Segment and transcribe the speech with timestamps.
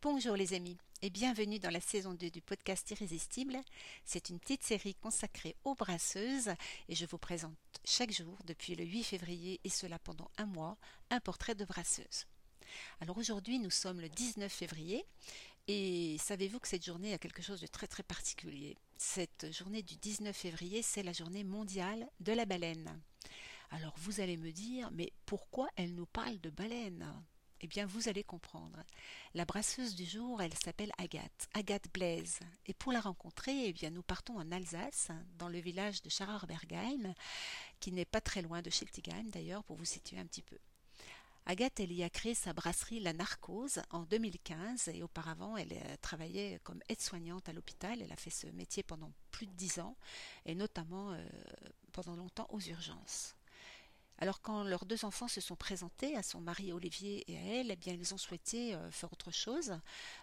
[0.00, 3.60] Bonjour les amis et bienvenue dans la saison 2 du podcast Irrésistible.
[4.06, 6.48] C'est une petite série consacrée aux brasseuses
[6.88, 7.52] et je vous présente
[7.84, 10.78] chaque jour depuis le 8 février et cela pendant un mois
[11.10, 12.24] un portrait de brasseuse.
[13.00, 15.04] Alors aujourd'hui nous sommes le 19 février
[15.68, 18.78] et savez-vous que cette journée a quelque chose de très très particulier?
[18.96, 22.98] Cette journée du 19 février c'est la journée mondiale de la baleine.
[23.70, 27.12] Alors vous allez me dire mais pourquoi elle nous parle de baleine?
[27.62, 28.82] Eh bien, vous allez comprendre.
[29.34, 32.40] La brasseuse du jour, elle s'appelle Agathe, Agathe Blaise.
[32.66, 37.14] Et pour la rencontrer, eh nous partons en Alsace, dans le village de Scharerbergheim,
[37.78, 40.58] qui n'est pas très loin de Schiltigheim d'ailleurs, pour vous situer un petit peu.
[41.46, 45.96] Agathe, elle y a créé sa brasserie La Narcose en 2015 et auparavant, elle euh,
[46.00, 48.00] travaillait comme aide-soignante à l'hôpital.
[48.02, 49.96] Elle a fait ce métier pendant plus de dix ans
[50.46, 51.24] et notamment euh,
[51.92, 53.34] pendant longtemps aux urgences.
[54.22, 57.72] Alors quand leurs deux enfants se sont présentés à son mari Olivier et à elle,
[57.72, 59.76] eh bien ils ont souhaité euh, faire autre chose,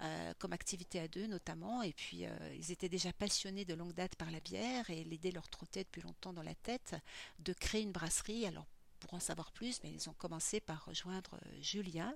[0.00, 3.92] euh, comme activité à deux notamment, et puis euh, ils étaient déjà passionnés de longue
[3.92, 6.94] date par la bière et l'idée leur trottait depuis longtemps dans la tête
[7.40, 8.46] de créer une brasserie.
[8.46, 8.64] Alors
[9.00, 12.14] pour en savoir plus, mais ils ont commencé par rejoindre Julien,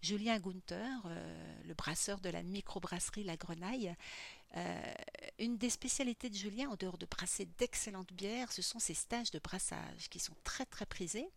[0.00, 1.08] Julien Gunther,
[1.62, 3.94] le brasseur de la microbrasserie La Grenaille,
[5.38, 9.30] une des spécialités de Julien, en dehors de brasser d'excellentes bières, ce sont ses stages
[9.30, 11.28] de brassage qui sont très très prisés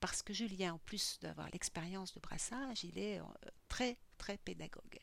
[0.00, 3.24] parce que Julien, en plus d'avoir l'expérience de brassage, il est euh,
[3.68, 4.98] très très pédagogue.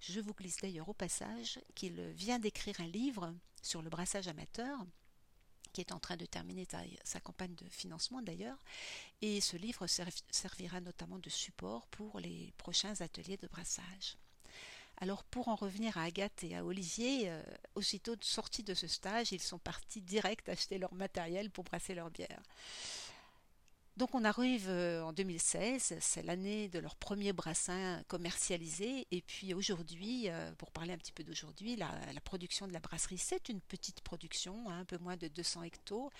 [0.00, 4.78] Je vous glisse d'ailleurs au passage qu'il vient d'écrire un livre sur le brassage amateur
[5.76, 6.66] qui est en train de terminer
[7.04, 8.56] sa campagne de financement d'ailleurs,
[9.20, 14.16] et ce livre servira notamment de support pour les prochains ateliers de brassage.
[14.98, 17.42] Alors pour en revenir à Agathe et à Olivier, euh,
[17.74, 22.10] aussitôt sortis de ce stage, ils sont partis direct acheter leur matériel pour brasser leur
[22.10, 22.40] bière.
[23.96, 29.06] Donc on arrive euh, en 2016, c'est l'année de leur premier brassin commercialisé.
[29.10, 31.90] Et puis aujourd'hui, euh, pour parler un petit peu d'aujourd'hui, la,
[32.22, 36.10] production de la brasserie, c'est une petite production, hein, un peu moins de 200 hectos,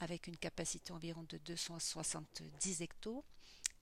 [0.00, 3.24] avec une capacité environ de 270 hectos.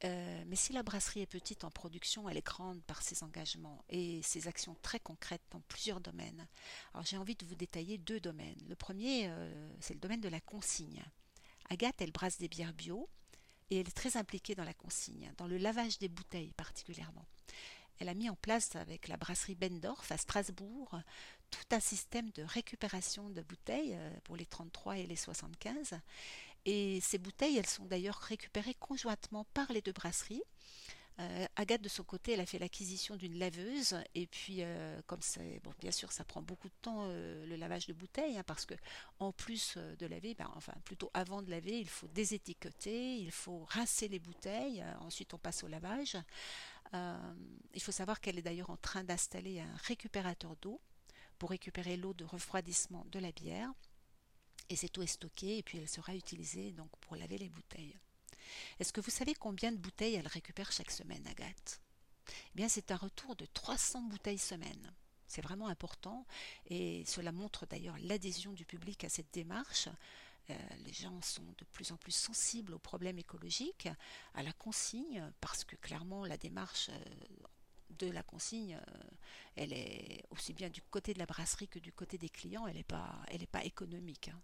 [0.05, 3.84] Euh, mais si la brasserie est petite en production, elle est grande par ses engagements
[3.91, 6.47] et ses actions très concrètes dans plusieurs domaines.
[6.94, 8.59] Alors j'ai envie de vous détailler deux domaines.
[8.69, 11.03] Le premier, euh, c'est le domaine de la consigne.
[11.69, 13.09] Agathe, elle brasse des bières bio
[13.71, 17.27] et elle est très impliquée dans la consigne, dans le lavage des bouteilles particulièrement.
[17.99, 20.99] Elle a mis en place avec la brasserie Bendorf à Strasbourg
[21.50, 25.99] tout un système de récupération de bouteilles euh, pour les 33 et les 75
[26.65, 30.43] et ces bouteilles, elles sont d'ailleurs récupérées conjointement par les deux brasseries.
[31.21, 33.97] Euh, Agathe, de son côté, elle a fait l'acquisition d'une laveuse.
[34.15, 37.87] Et puis, euh, comme c'est, bien sûr, ça prend beaucoup de temps euh, le lavage
[37.87, 38.75] de bouteilles, hein, parce que
[39.19, 43.65] en plus de laver, ben, enfin, plutôt avant de laver, il faut désétiqueter, il faut
[43.69, 44.82] rincer les bouteilles.
[45.00, 46.16] ensuite, on passe au lavage.
[46.94, 50.81] il faut savoir qu'elle est d'ailleurs en train d'installer un récupérateur d'eau
[51.38, 53.72] pour récupérer l'eau de refroidissement de la bière
[54.70, 57.98] et cette eau est stockée et puis elle sera utilisée donc pour laver les bouteilles.
[58.78, 61.81] Est-ce que vous savez combien de bouteilles elle récupère chaque semaine, Agathe?
[62.28, 64.94] Eh bien, c'est un retour de 300 bouteilles semaine.
[65.26, 66.26] C'est vraiment important
[66.66, 69.88] et cela montre d'ailleurs l'adhésion du public à cette démarche.
[70.48, 70.54] Euh,
[70.84, 73.88] les gens sont de plus en plus sensibles aux problèmes écologiques,
[74.34, 77.04] à la consigne, parce que clairement la démarche euh,
[78.06, 79.00] la consigne, euh,
[79.56, 82.77] elle est aussi bien du côté de la brasserie que du côté des clients, elle
[82.77, 84.28] n'est pas, pas économique.
[84.28, 84.41] Hein.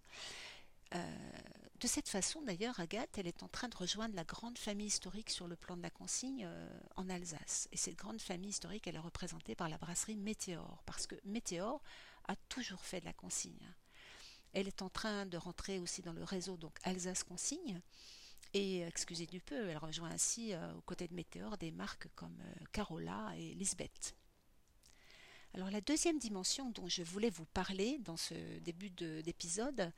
[0.94, 1.32] Euh,
[1.80, 5.30] de cette façon, d'ailleurs, Agathe, elle est en train de rejoindre la grande famille historique
[5.30, 7.68] sur le plan de la consigne euh, en Alsace.
[7.72, 11.82] Et cette grande famille historique, elle est représentée par la brasserie Météor, parce que Météor
[12.28, 13.74] a toujours fait de la consigne.
[14.52, 17.82] Elle est en train de rentrer aussi dans le réseau donc Alsace Consigne,
[18.54, 22.38] et excusez du peu, elle rejoint ainsi euh, aux côtés de Météor des marques comme
[22.40, 24.14] euh, Carola et Lisbeth.
[25.54, 29.92] Alors la deuxième dimension dont je voulais vous parler dans ce début d'épisode,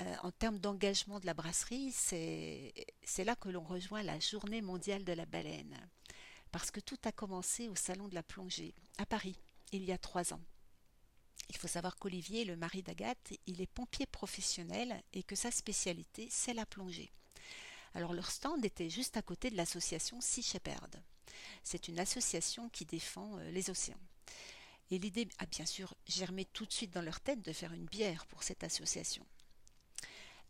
[0.00, 5.04] euh, en termes d'engagement de la brasserie, c'est là que l'on rejoint la journée mondiale
[5.04, 5.76] de la baleine.
[6.50, 9.36] Parce que tout a commencé au Salon de la plongée, à Paris,
[9.72, 10.40] il y a trois ans.
[11.50, 16.28] Il faut savoir qu'Olivier, le mari d'Agathe, il est pompier professionnel et que sa spécialité,
[16.30, 17.10] c'est la plongée.
[17.94, 21.02] Alors leur stand était juste à côté de l'association Sea Shepherd.
[21.62, 24.00] C'est une association qui défend euh, les océans.
[24.90, 27.84] Et l'idée a bien sûr germé tout de suite dans leur tête de faire une
[27.84, 29.26] bière pour cette association.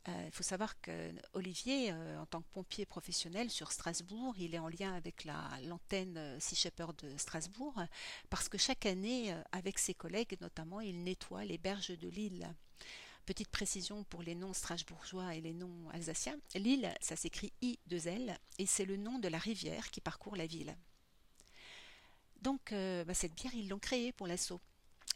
[0.07, 4.55] Euh, il faut savoir que Olivier, euh, en tant que pompier professionnel sur Strasbourg, il
[4.55, 5.25] est en lien avec
[5.65, 7.83] l'antenne Sea Shepherd de Strasbourg,
[8.31, 12.49] parce que chaque année, avec ses collègues notamment, il nettoie les berges de l'île.
[13.29, 16.39] Petite précision pour les noms strasbourgeois et les noms alsaciens.
[16.55, 20.75] L'île, ça s'écrit I-2-L et c'est le nom de la rivière qui parcourt la ville.
[22.41, 24.63] Donc bah, cette bière, ils l'ont créée pour l'assaut.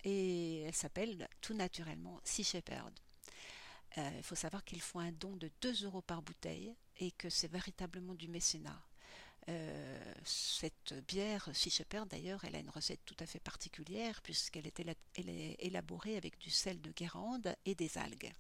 [0.05, 2.93] Et elle s'appelle tout naturellement Sea Shepherd.
[3.97, 7.50] Il faut savoir qu'ils font un don de 2 euros par bouteille et que c'est
[7.50, 8.79] véritablement du mécénat.
[9.49, 9.81] Euh,
[10.62, 16.17] cette bière Shepherd, d'ailleurs, elle a une recette tout à fait particulière puisqu'elle est, élaborée
[16.17, 18.32] avec du sel de Guérande et des algues.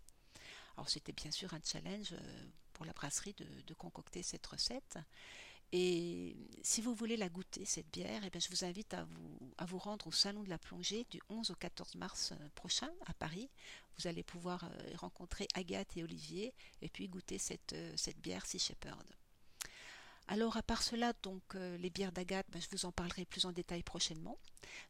[0.76, 4.98] Alors c'était bien sûr un challenge euh, pour la brasserie de, concocter cette recette.
[5.72, 9.04] Et si vous voulez la goûter, cette bière, eh bien, je vous invite à
[9.66, 13.14] vous, rendre au Salon de la Plongée du 11 au 14 mars euh, prochain à
[13.14, 13.50] Paris.
[13.98, 19.06] Vous allez pouvoir rencontrer Agathe et Olivier et puis goûter cette, cette bière Sea Shepherd.
[20.28, 23.44] Alors à part cela, donc euh, les bières d'Agathe, ben, je vous en parlerai plus
[23.44, 24.38] en détail prochainement.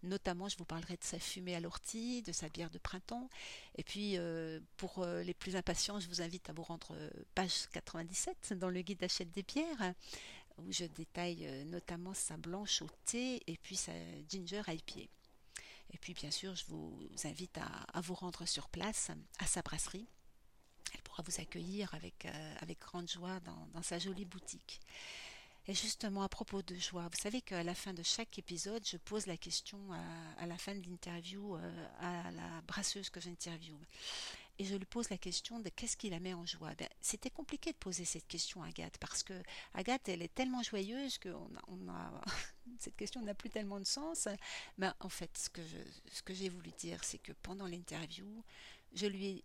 [0.03, 3.29] Notamment, je vous parlerai de sa fumée à l'ortie, de sa bière de printemps.
[3.77, 6.97] Et puis, euh, pour euh, les plus impatients, je vous invite à vous rendre
[7.35, 9.95] page 97 dans le guide d'achat des bières,
[10.59, 13.93] où je détaille notamment sa blanche au thé et puis sa
[14.29, 15.09] ginger IPA.
[15.93, 20.07] Et puis, bien sûr, je vous invite à, vous rendre sur place à sa brasserie.
[20.93, 22.27] Elle pourra vous accueillir avec,
[22.61, 24.81] avec grande joie dans sa jolie boutique.
[25.69, 28.97] Et justement, à propos de joie, vous savez qu'à la fin de chaque épisode, je
[28.97, 29.79] pose la question
[30.39, 33.79] à, la fin de l'interview euh, à la brasseuse que j'interviewe.
[34.59, 36.75] Et je lui pose la question de qu'est-ce qui la met en joie.
[36.75, 39.41] Ben, C'était compliqué de poser cette question à Agathe parce que
[39.75, 41.29] Agathe, elle est tellement joyeuse que
[41.69, 42.21] on a,
[42.81, 44.27] cette question n'a plus tellement de sens.
[44.79, 45.63] Ben, en fait, ce que,
[46.11, 48.43] ce que j'ai voulu dire, c'est que pendant l'interview,
[48.95, 49.45] je lui ai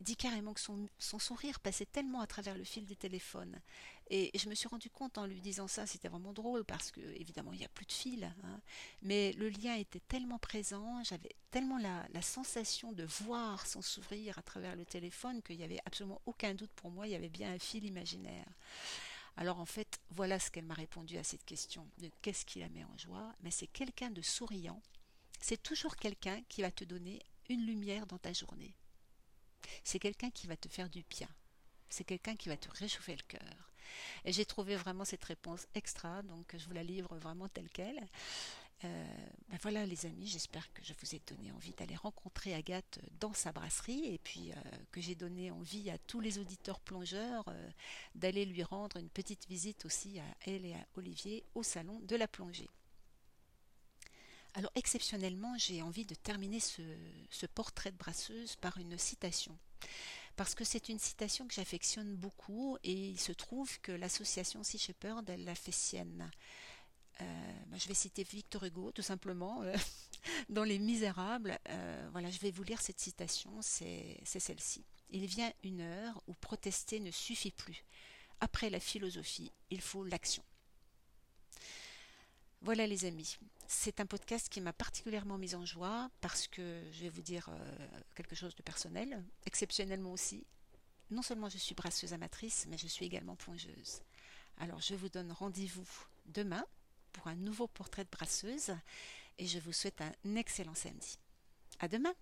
[0.00, 3.60] dit carrément que son, sourire passait tellement à travers le fil des téléphones.
[4.10, 7.00] Et, je me suis rendu compte en lui disant ça, c'était vraiment drôle parce que
[7.00, 8.60] évidemment il n'y a plus de fil, hein.
[9.02, 14.42] mais le lien était tellement présent, j'avais tellement la, sensation de voir son sourire à
[14.42, 17.52] travers le téléphone qu'il n'y avait absolument aucun doute pour moi, il y avait bien
[17.52, 18.46] un fil imaginaire.
[19.36, 22.68] Alors en fait, voilà ce qu'elle m'a répondu à cette question de qu'est-ce qui la
[22.68, 24.80] met en joie, mais c'est quelqu'un de souriant.
[25.40, 28.74] C'est toujours quelqu'un qui va te donner une lumière dans ta journée.
[29.82, 31.28] C'est quelqu'un qui va te faire du bien.
[31.88, 33.72] C'est quelqu'un qui va te réchauffer le cœur.
[34.24, 38.08] Et j'ai trouvé vraiment cette réponse extra, donc je vous la livre vraiment telle qu'elle.
[38.84, 39.16] Euh,
[39.48, 43.32] ben voilà les amis, j'espère que je vous ai donné envie d'aller rencontrer Agathe dans
[43.32, 44.54] sa brasserie et puis euh,
[44.90, 47.70] que j'ai donné envie à tous les auditeurs plongeurs euh,
[48.14, 52.16] d'aller lui rendre une petite visite aussi à elle et à Olivier au salon de
[52.16, 52.68] la plongée.
[54.54, 59.58] Alors exceptionnellement, j'ai envie de terminer ce, portrait de brasseuse par une citation.
[60.36, 64.78] Parce que c'est une citation que j'affectionne beaucoup et il se trouve que l'association Sea
[64.78, 66.30] Shepherd, elle l'a fait sienne.
[67.20, 67.24] Euh,
[67.66, 69.74] bah, je vais citer Victor Hugo, tout simplement, euh,
[70.48, 71.58] dans Les Misérables.
[71.68, 74.84] Euh, voilà, je vais vous lire cette citation, c'est celle-ci.
[75.10, 77.84] Il vient une heure où protester ne suffit plus.
[78.40, 80.44] Après la philosophie, il faut l'action.
[82.64, 87.02] Voilà les amis, c'est un podcast qui m'a particulièrement mise en joie parce que je
[87.02, 90.46] vais vous dire euh, quelque chose de personnel, exceptionnellement aussi.
[91.10, 94.00] Non seulement je suis brasseuse amatrice, mais je suis également plongeuse.
[94.56, 95.86] Alors je vous donne rendez-vous
[96.24, 96.64] demain
[97.12, 98.74] pour un nouveau portrait de brasseuse
[99.36, 101.18] et je vous souhaite un excellent samedi.
[101.80, 102.14] À demain!